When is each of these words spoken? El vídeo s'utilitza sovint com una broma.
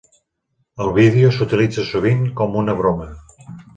El 0.85 0.87
vídeo 0.95 1.29
s'utilitza 1.35 1.85
sovint 1.91 2.25
com 2.41 2.59
una 2.63 2.77
broma. 2.81 3.11